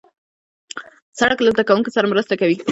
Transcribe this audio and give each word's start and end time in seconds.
سړک 1.19 1.39
له 1.41 1.49
زدهکوونکو 1.53 1.93
سره 1.95 2.05
مرسته 2.11 2.33
کوي. 2.41 2.55